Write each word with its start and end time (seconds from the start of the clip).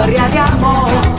historia 0.00 0.28
de 0.30 0.38
amor 0.38 1.09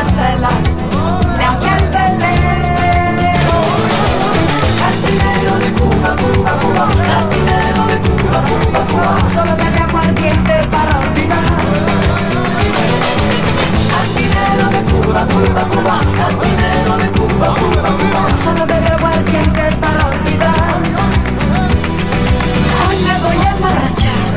las 0.00 0.16
velas, 0.16 0.54
me 1.36 1.44
hacía 1.44 1.76
el 1.76 1.86
velero. 1.90 3.56
Cantinero 4.80 5.54
de 5.62 5.68
Cuba, 5.78 6.10
Cuba, 6.20 6.52
Cuba, 6.62 6.84
cantinero 7.08 7.82
de 7.90 7.96
Cuba, 8.06 8.38
Cuba, 8.48 8.80
Cuba. 8.90 9.12
Solo 9.34 9.52
bebe 9.60 9.80
aguardiente 9.88 10.54
para 10.74 10.92
olvidar. 11.04 11.44
Cantinero 13.92 14.66
de 14.74 14.80
Cuba, 14.90 15.20
Cuba, 15.32 15.62
Cuba, 15.72 15.94
cantinero 16.18 16.92
de 17.02 17.08
Cuba, 17.18 17.48
Cuba, 17.60 17.88
Cuba. 18.00 18.20
Solo 18.42 18.62
bebe 18.66 18.90
aguardiente 18.96 19.62
para 19.82 20.00
olvidar. 20.08 20.80
Hoy 22.88 22.96
me 23.06 23.14
voy 23.24 23.38
a 23.46 23.50
emborrachar, 23.50 24.28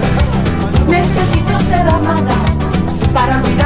necesito 0.89 1.57
ser 1.59 1.87
amada 1.87 2.35
para 3.13 3.37
olvidar. 3.37 3.62